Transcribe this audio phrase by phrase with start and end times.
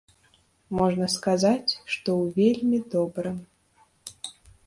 [0.77, 3.37] Можна сказаць, што ў вельмі добрым.